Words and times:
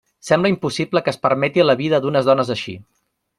Sembla 0.27 0.51
impossible 0.53 1.03
que 1.07 1.13
es 1.15 1.19
permeta 1.25 1.67
la 1.67 1.75
vida 1.83 2.01
d'unes 2.07 2.31
dones 2.31 2.51
així. 2.57 2.75